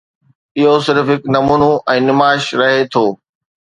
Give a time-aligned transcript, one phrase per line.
[0.61, 3.05] اهو صرف هڪ نمونو ۽ نمائش رهي ٿو.